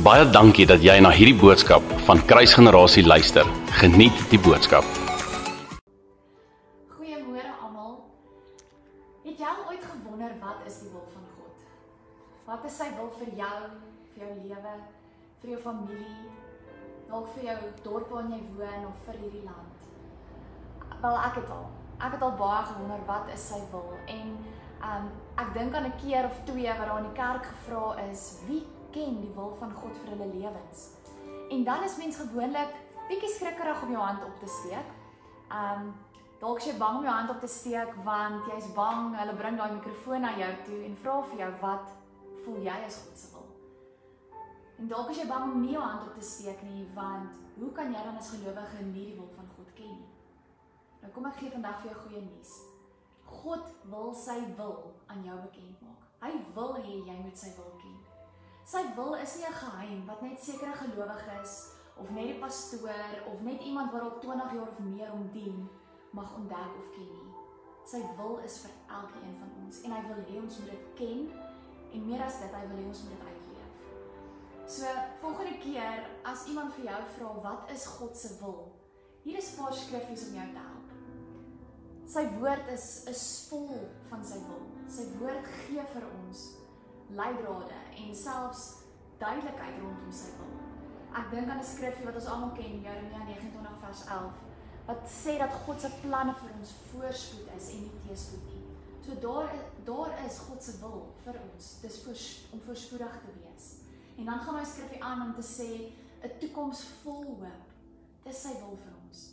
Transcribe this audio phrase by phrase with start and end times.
[0.00, 3.44] Baie dankie dat jy na hierdie boodskap van Kruisgenerasie luister.
[3.82, 4.86] Geniet die boodskap.
[6.94, 7.98] Goeiemôre almal.
[9.26, 11.68] Het jy al ooit gewonder wat is die wil van God?
[12.48, 13.60] Wat is sy wil vir jou,
[14.14, 14.74] vir jou lewe,
[15.42, 16.32] vir jou familie,
[17.12, 17.60] dalk vir jou
[17.90, 19.86] dorp waar jy woon of vir hierdie land?
[21.04, 21.70] Wel ek het al.
[22.00, 24.36] Ek het al baie gewonder wat is sy wil en
[24.80, 28.40] um ek dink aan 'n keer of twee wat daar in die kerk gevra is,
[28.48, 30.86] wie ken die wil van God vir hulle lewens?
[31.50, 32.74] En dan is mens gewoonlik
[33.08, 34.94] bietjie skrikkerig om jou hand op te steek.
[35.50, 35.92] Um
[36.40, 39.74] dalk jy bang om jou hand op te steek want jy's bang hulle bring daai
[39.74, 41.90] mikrofoon na jou toe en vra vir jou wat
[42.44, 43.48] voel jy is God se wil?
[44.78, 47.72] En dalk is jy bang om nie jou hand op te steek nie want hoe
[47.76, 50.08] kan jy dan as gelowige nie die wil van God ken nie?
[51.02, 52.54] Nou kom ek gee vandag vir jou goeie nuus.
[53.30, 54.78] God wil sy wil
[55.12, 56.08] aan jou bekend maak.
[56.24, 58.09] Hy wil hê jy moet sy wil ken.
[58.70, 61.52] Sy wil is nie 'n geheim wat net sekere gelowiges
[61.98, 65.68] of net die pastoor of net iemand wat al 20 jaar of meer om dien
[66.10, 67.32] mag ontdek of ken nie.
[67.84, 71.26] Sy wil is vir elkeen van ons en hy wil hê ons moet dit ken
[71.92, 73.74] en meer as dit hy wil hê ons moet dit uitleef.
[74.76, 78.72] So volgende keer as iemand vir jou vra wat is God se wil?
[79.24, 80.88] Hier is 'n paar skriffies om jou te help.
[82.06, 84.64] Sy woord is is vol van sy wil.
[84.86, 86.60] Sy woord gee vir ons
[87.14, 88.62] leidrade en selfs
[89.18, 90.52] duidelikheid rondom sy wil.
[91.18, 94.32] Ek dink aan 'n skrifgie wat ons almal ken, Jeremia 29 vers 11,
[94.86, 98.66] wat sê dat God se planne vir ons voorspoed is en nie teëspoed nie.
[99.04, 99.50] So daar
[99.84, 101.80] daar is God se wil vir ons.
[101.82, 102.18] Dis voor,
[102.52, 103.66] om voorspoedig te wees.
[104.16, 105.70] En dan gaan hy skrifgie aan om te sê
[106.22, 107.66] 'n toekoms vol hoop.
[108.24, 109.30] Dis sy wil vir ons.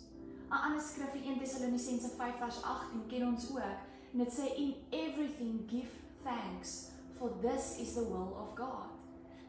[0.50, 3.80] 'n Ander skrifgie 1 Tessalonisense 5 vers 18 ken ons ook
[4.14, 5.92] en dit sê in everything give
[6.24, 8.94] thanks for this is the will of God.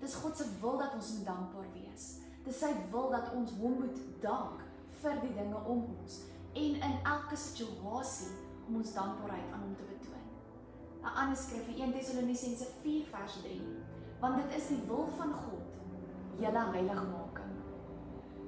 [0.00, 2.18] Dis God se wil dat ons moet dankbaar wees.
[2.44, 4.62] Dis sy wil dat ons hom moet dank
[5.02, 6.20] vir die dinge om ons
[6.58, 8.30] en in elke situasie
[8.68, 10.24] om ons dankbaarheid aan hom te betoon.
[11.02, 13.60] 'n Ander skrifgie 1 Tessalonisense 4 vers 3
[14.20, 15.76] want dit is die wil van God
[16.38, 17.48] julle heiligmaking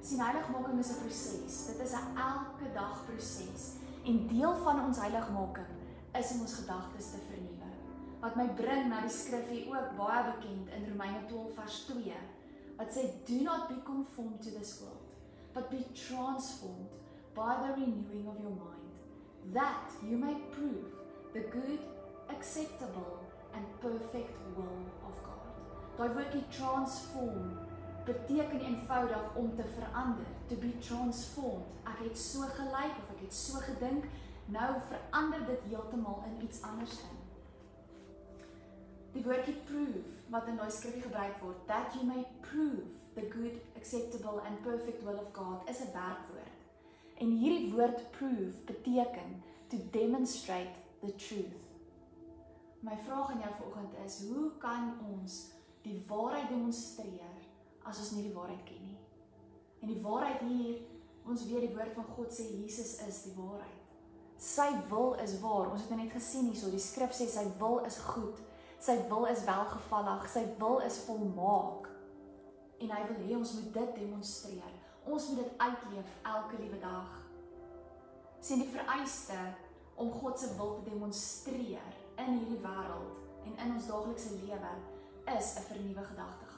[0.01, 1.65] sien heiligmaking is 'n proses.
[1.65, 3.61] Dit is 'n elke dag proses.
[4.03, 5.71] En deel van ons heiligmaking
[6.13, 7.60] is om ons gedagtes te vernuwe.
[8.21, 12.17] Wat my bring na die skrif hier ook baie bekend in Romeine 12 vers 2
[12.77, 15.09] wat sê do not be conformed to this world
[15.53, 16.89] but be transformed
[17.35, 20.93] by the renewing of your mind that you may prove
[21.33, 21.79] the good
[22.29, 23.19] acceptable
[23.53, 25.49] and perfect will of God.
[25.97, 27.57] Daai woordjie transform
[28.05, 31.67] beteken eenvoudig om te verander, to be transformed.
[31.85, 34.07] Ek het so gelyk of ek het so gedink,
[34.45, 37.20] nou verander dit heeltemal in iets anders in.
[39.11, 40.01] Die woordjie prove
[40.31, 45.03] wat in daai skrifgie gebruik word, that you may prove the good, acceptable and perfect
[45.03, 46.57] will of God is 'n werkwoord.
[47.17, 51.59] En hierdie woord prove beteken to demonstrate the truth.
[52.79, 55.51] My vraag aan jou vanoggend is, hoe kan ons
[55.81, 57.37] die waarheid demonstreer
[57.83, 58.97] as ons nie die waarheid ken nie.
[59.81, 60.81] En die waarheid hier,
[61.25, 63.77] ons weet die woord van God sê Jesus is die waarheid.
[64.41, 65.69] Sy wil is waar.
[65.71, 68.41] Ons het nou net gesien hierso, die skrif sê sy wil is goed.
[68.81, 71.89] Sy wil is welgevallig, sy wil is volmaak.
[72.81, 74.77] En hy wil hê ons moet dit demonstreer.
[75.05, 77.11] Ons moet dit uitleef elke liewe dag.
[78.41, 79.37] Sien die vereiste
[80.01, 84.73] om God se wil te demonstreer in hierdie wêreld en in ons daaglikse lewe
[85.37, 86.51] is 'n vernuwe gedagte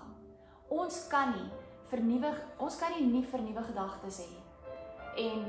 [0.73, 1.49] ons kan nie
[1.91, 2.31] vernuwe
[2.65, 4.29] ons kan nie nie vernuwe gedagtes hê
[5.23, 5.43] en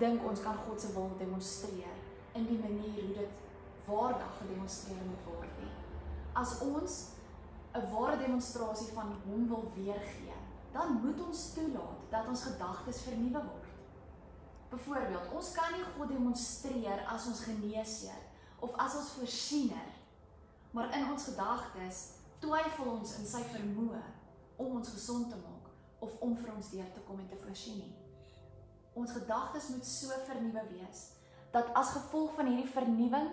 [0.00, 2.00] dink ons kan God se wil demonstreer
[2.36, 3.40] in die manier hoe dit
[3.86, 5.81] waardig gedemonstreer moet word nie.
[6.32, 7.12] As ons
[7.74, 10.36] 'n ware demonstrasie van hom wil weergee,
[10.72, 13.70] dan moet ons toelaat dat ons gedagtes vernuwe word.
[14.68, 18.22] Byvoorbeeld, ons kan nie God demonstreer as ons geneesheer
[18.60, 19.88] of as ons voorsiener,
[20.70, 21.98] maar in ons gedagtes
[22.40, 24.02] twyfel ons in sy vermoë
[24.56, 25.68] om ons gesond te maak
[25.98, 27.92] of om vir ons deur te kom en te voorsien nie.
[28.94, 31.04] Ons gedagtes moet so vernuwe wees
[31.52, 33.28] dat as gevolg van hierdie vernuwing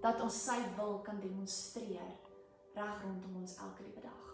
[0.00, 2.16] dat ons sy wil kan demonstreer
[2.78, 4.24] reg rondom ons elke liewe dag.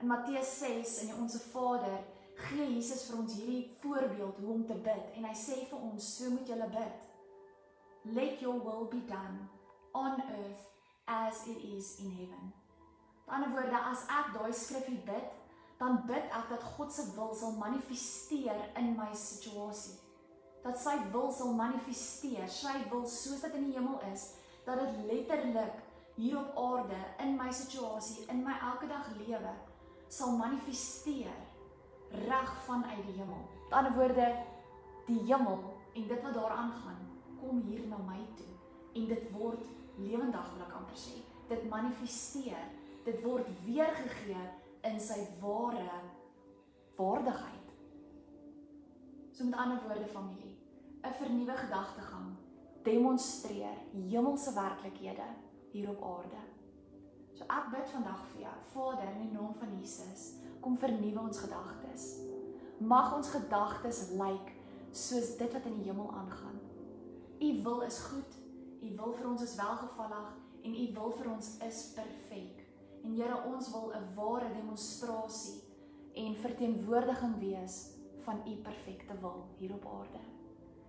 [0.00, 1.98] In Matteus 6 in die Onse Vader
[2.48, 6.12] gee Jesus vir ons hierdie voorbeeld hoe om te bid en hy sê vir ons
[6.16, 7.08] so moet jy bid.
[8.16, 9.46] Let your will be done
[9.94, 10.66] on earth
[11.06, 12.50] as it is in heaven.
[13.26, 15.28] Aan die woorde, as ek daai skrifgie bid,
[15.78, 19.98] dan bid ek dat God se wil sal manifesteer in my situasie.
[20.62, 24.32] Dat sy wil sal manifesteer, sy wil soos dit in die hemel is,
[24.66, 25.81] dat dit letterlik
[26.14, 29.52] hier op aarde in my situasie, in my elke dag lewe
[30.08, 31.34] sal manifesteer
[32.26, 33.44] reg vanuit die hemel.
[33.68, 34.26] Met ander woorde,
[35.06, 35.62] die hemel
[35.94, 37.00] en dit wat daaraan gaan,
[37.40, 38.50] kom hier na my toe
[38.92, 39.64] en dit word
[39.96, 41.16] lewendig wil ek amper sê.
[41.48, 42.68] Dit manifesteer,
[43.06, 44.44] dit word weergegee
[44.88, 46.00] in sy ware
[46.96, 47.72] waardigheid.
[49.32, 50.56] So met ander woorde familie,
[51.02, 52.36] 'n vernuwe gedagtegang
[52.82, 55.26] demonstreer hemelse werklikhede
[55.72, 56.40] hier op aarde.
[57.32, 61.40] So ek bid vandag vir jou, Vader, in die naam van Jesus, kom vernuwe ons
[61.40, 62.08] gedagtes.
[62.78, 64.52] Mag ons gedagtes lyk
[64.92, 66.58] soos dit wat in die hemel aangaan.
[67.42, 68.36] U wil is goed.
[68.82, 70.28] U wil vir ons is welgevallig
[70.62, 72.60] en u wil vir ons is perfek.
[73.02, 75.62] En Here, ons wil 'n ware demonstrasie
[76.14, 80.22] en verteenwoordiging wees van u perfekte wil hier op aarde.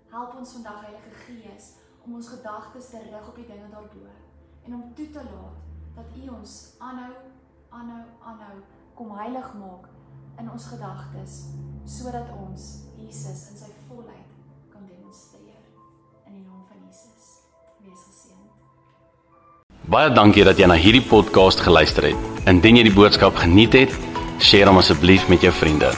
[0.09, 1.73] Help ons vandag Heilige Gees
[2.05, 4.32] om ons gedagtes te rig op die dinge daarbo
[4.65, 5.57] en om toe te laat
[5.95, 7.13] dat u ons aanhou,
[7.69, 8.55] aanhou, aanhou
[8.93, 9.89] kom heilig maak
[10.39, 11.33] in ons gedagtes
[11.85, 14.29] sodat ons Jesus in sy volheid
[14.71, 15.59] kan demonstreer
[16.27, 17.43] in die naam van Jesus.
[17.83, 19.83] Wees geseënd.
[19.91, 22.31] Baie dankie dat jy na hierdie podcast geluister het.
[22.47, 24.01] Indien jy die boodskap geniet het,
[24.47, 25.91] deel hom asseblief met jou vriende.